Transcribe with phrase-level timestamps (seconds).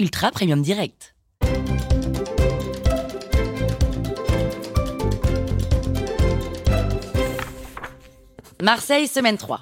[0.00, 1.16] Ultra Premium Direct.
[8.62, 9.60] Marseille, semaine 3.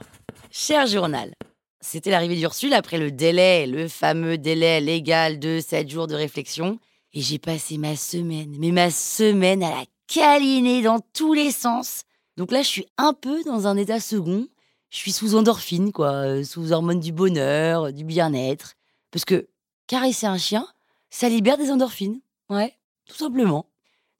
[0.50, 1.32] Cher journal,
[1.80, 6.80] c'était l'arrivée d'Ursule après le délai, le fameux délai légal de 7 jours de réflexion.
[7.14, 12.02] Et j'ai passé ma semaine, mais ma semaine à la câliner dans tous les sens.
[12.36, 14.46] Donc là, je suis un peu dans un état second.
[14.90, 18.74] Je suis sous endorphine, quoi, euh, sous hormones du bonheur, du bien-être.
[19.10, 19.48] Parce que
[19.86, 20.66] caresser un chien,
[21.10, 22.20] ça libère des endorphines.
[22.48, 23.66] Ouais, tout simplement.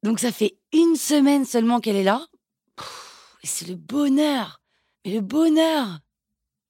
[0.03, 2.27] Donc ça fait une semaine seulement qu'elle est là.
[3.43, 4.61] Et c'est le bonheur.
[5.05, 6.01] Mais le bonheur.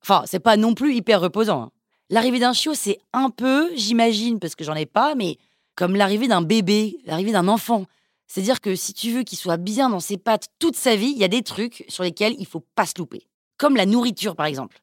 [0.03, 1.63] Enfin, c'est pas non plus hyper reposant.
[1.63, 1.71] hein.
[2.11, 5.39] L'arrivée d'un chiot, c'est un peu, j'imagine, parce que j'en ai pas, mais
[5.75, 7.87] comme l'arrivée d'un bébé, l'arrivée d'un enfant.
[8.29, 11.19] C'est-à-dire que si tu veux qu'il soit bien dans ses pattes toute sa vie, il
[11.19, 13.27] y a des trucs sur lesquels il faut pas se louper.
[13.57, 14.81] Comme la nourriture, par exemple.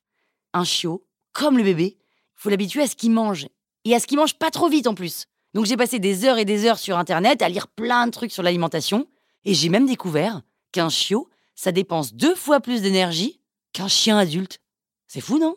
[0.53, 3.47] Un chiot, comme le bébé, il faut l'habituer à ce qu'il mange.
[3.85, 5.25] Et à ce qu'il mange pas trop vite en plus.
[5.53, 8.31] Donc j'ai passé des heures et des heures sur Internet à lire plein de trucs
[8.31, 9.07] sur l'alimentation.
[9.45, 13.39] Et j'ai même découvert qu'un chiot, ça dépense deux fois plus d'énergie
[13.73, 14.59] qu'un chien adulte.
[15.07, 15.55] C'est fou, non?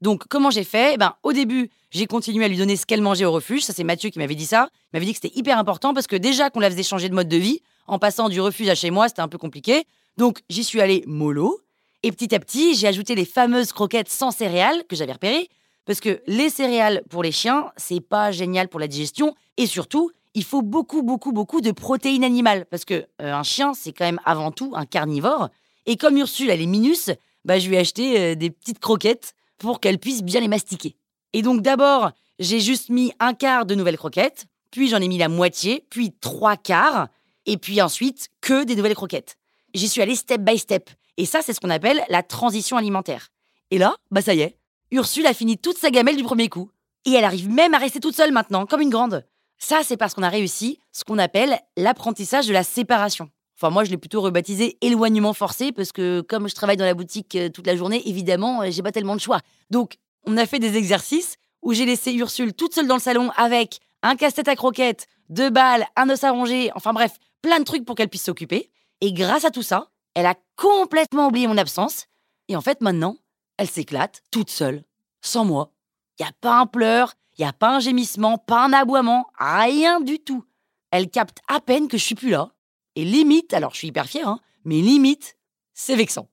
[0.00, 0.94] Donc, comment j'ai fait?
[0.94, 3.62] Eh ben, Au début, j'ai continué à lui donner ce qu'elle mangeait au refuge.
[3.62, 4.70] Ça, c'est Mathieu qui m'avait dit ça.
[4.72, 7.14] Il m'avait dit que c'était hyper important parce que déjà qu'on la faisait changer de
[7.14, 9.84] mode de vie, en passant du refuge à chez moi, c'était un peu compliqué.
[10.16, 11.60] Donc, j'y suis allée mollo.
[12.02, 15.50] Et petit à petit, j'ai ajouté les fameuses croquettes sans céréales que j'avais repérées.
[15.90, 19.34] Parce que les céréales pour les chiens, c'est pas génial pour la digestion.
[19.56, 22.64] Et surtout, il faut beaucoup, beaucoup, beaucoup de protéines animales.
[22.66, 25.48] Parce que euh, un chien, c'est quand même avant tout un carnivore.
[25.86, 27.10] Et comme Ursule, elle est minus,
[27.44, 30.94] bah, je lui ai acheté euh, des petites croquettes pour qu'elle puisse bien les mastiquer.
[31.32, 35.18] Et donc d'abord, j'ai juste mis un quart de nouvelles croquettes, puis j'en ai mis
[35.18, 37.08] la moitié, puis trois quarts,
[37.46, 39.38] et puis ensuite que des nouvelles croquettes.
[39.74, 40.88] J'y suis allée step by step.
[41.16, 43.30] Et ça, c'est ce qu'on appelle la transition alimentaire.
[43.72, 44.59] Et là, bah ça y est,
[44.90, 46.70] Ursule a fini toute sa gamelle du premier coup.
[47.06, 49.24] Et elle arrive même à rester toute seule maintenant, comme une grande.
[49.58, 53.30] Ça, c'est parce qu'on a réussi ce qu'on appelle l'apprentissage de la séparation.
[53.56, 56.94] Enfin, moi, je l'ai plutôt rebaptisé éloignement forcé parce que comme je travaille dans la
[56.94, 59.40] boutique euh, toute la journée, évidemment, euh, j'ai pas tellement de choix.
[59.70, 63.30] Donc, on a fait des exercices où j'ai laissé Ursule toute seule dans le salon
[63.36, 67.64] avec un casse-tête à croquettes, deux balles, un os à ronger, enfin bref, plein de
[67.64, 68.70] trucs pour qu'elle puisse s'occuper.
[69.02, 72.06] Et grâce à tout ça, elle a complètement oublié mon absence.
[72.48, 73.16] Et en fait, maintenant,
[73.60, 74.84] elle s'éclate toute seule,
[75.20, 75.74] sans moi.
[76.18, 80.18] Y a pas un pleur, y a pas un gémissement, pas un aboiement, rien du
[80.18, 80.46] tout.
[80.90, 82.54] Elle capte à peine que je suis plus là.
[82.96, 85.36] Et limite, alors je suis hyper fière, hein, mais limite,
[85.74, 86.30] c'est vexant.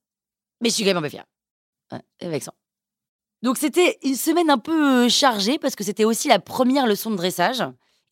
[0.62, 1.26] Mais je suis quand même un peu fière.
[1.92, 2.54] C'est vexant.
[3.42, 7.12] Donc c'était une semaine un peu euh, chargée parce que c'était aussi la première leçon
[7.12, 7.62] de dressage.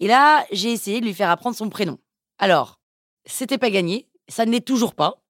[0.02, 2.00] Et là, j'ai essayé de lui faire apprendre son prénom.
[2.38, 2.82] Alors,
[3.26, 5.24] c'était pas gagné, ça ne l'est toujours pas.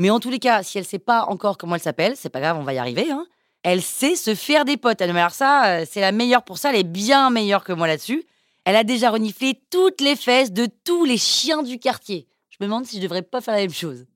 [0.00, 2.40] Mais en tous les cas, si elle sait pas encore comment elle s'appelle, c'est pas
[2.40, 3.10] grave, on va y arriver.
[3.10, 3.26] Hein.
[3.62, 5.02] Elle sait se faire des potes.
[5.02, 6.70] Alors ça, euh, c'est la meilleure pour ça.
[6.70, 8.24] Elle est bien meilleure que moi là-dessus.
[8.64, 12.26] Elle a déjà reniflé toutes les fesses de tous les chiens du quartier.
[12.48, 14.06] Je me demande si je devrais pas faire la même chose.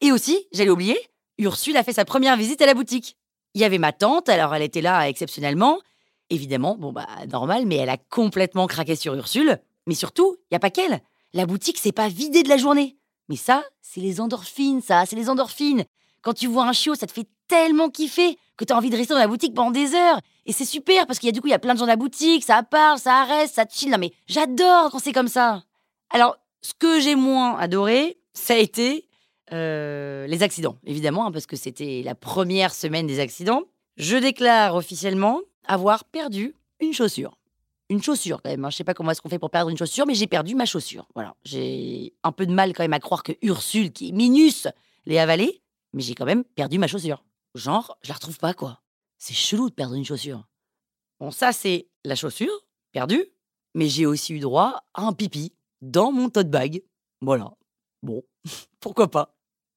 [0.00, 0.98] Et aussi, j'allais oublier,
[1.38, 3.16] Ursule a fait sa première visite à la boutique.
[3.54, 5.78] Il y avait ma tante, alors elle était là exceptionnellement.
[6.30, 9.60] Évidemment, bon bah normal, mais elle a complètement craqué sur Ursule.
[9.86, 11.00] Mais surtout, il y a pas qu'elle.
[11.32, 12.97] La boutique s'est pas vidée de la journée.
[13.28, 15.84] Mais ça, c'est les endorphines, ça, c'est les endorphines.
[16.22, 18.96] Quand tu vois un chiot, ça te fait tellement kiffer que tu as envie de
[18.96, 20.20] rester dans la boutique pendant des heures.
[20.46, 21.86] Et c'est super parce qu'il y a du coup, il y a plein de gens
[21.86, 23.90] dans la boutique, ça parle, ça reste, ça chill.
[23.90, 25.62] Non mais j'adore quand c'est comme ça.
[26.10, 29.08] Alors, ce que j'ai moins adoré, ça a été
[29.52, 33.62] euh, les accidents, évidemment, hein, parce que c'était la première semaine des accidents.
[33.96, 37.37] Je déclare officiellement avoir perdu une chaussure.
[37.90, 38.64] Une chaussure quand même.
[38.64, 38.70] hein.
[38.70, 40.66] Je sais pas comment est-ce qu'on fait pour perdre une chaussure, mais j'ai perdu ma
[40.66, 41.06] chaussure.
[41.14, 41.34] Voilà.
[41.44, 44.66] J'ai un peu de mal quand même à croire que Ursule, qui est minus,
[45.06, 45.62] l'ait avalée,
[45.94, 47.24] mais j'ai quand même perdu ma chaussure.
[47.54, 48.82] Genre, je la retrouve pas, quoi.
[49.16, 50.46] C'est chelou de perdre une chaussure.
[51.18, 52.52] Bon, ça, c'est la chaussure,
[52.92, 53.24] perdue,
[53.74, 56.82] mais j'ai aussi eu droit à un pipi dans mon tote bag.
[57.22, 57.52] Voilà.
[58.02, 58.22] Bon,
[58.80, 59.34] pourquoi pas.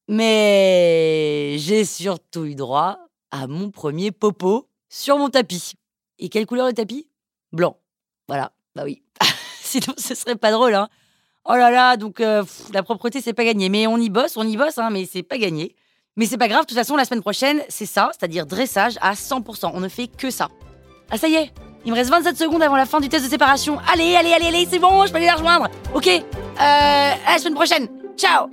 [0.08, 2.98] Mais j'ai surtout eu droit
[3.30, 5.72] à mon premier popo sur mon tapis.
[6.18, 7.08] Et quelle couleur le tapis?
[7.52, 7.78] Blanc.
[8.32, 9.02] Voilà, bah oui.
[9.62, 10.88] Sinon, ce serait pas drôle, hein.
[11.44, 12.42] Oh là là, donc euh,
[12.72, 13.68] la propreté, c'est pas gagné.
[13.68, 15.76] Mais on y bosse, on y bosse, hein, mais c'est pas gagné.
[16.16, 19.12] Mais c'est pas grave, de toute façon, la semaine prochaine, c'est ça, c'est-à-dire dressage à
[19.12, 19.72] 100%.
[19.74, 20.48] On ne fait que ça.
[21.10, 21.52] Ah, ça y est,
[21.84, 23.78] il me reste 27 secondes avant la fin du test de séparation.
[23.92, 25.68] Allez, allez, allez, allez, c'est bon, je peux aller la rejoindre.
[25.94, 26.22] Ok, euh,
[26.58, 27.88] à la semaine prochaine.
[28.16, 28.48] Ciao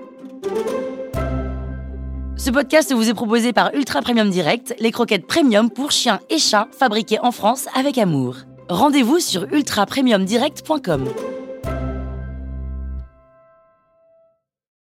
[2.35, 6.37] Ce podcast vous est proposé par Ultra Premium Direct, les croquettes premium pour chiens et
[6.37, 8.35] chats fabriquées en France avec amour.
[8.69, 11.28] Rendez-vous sur ultrapremiumdirect.com.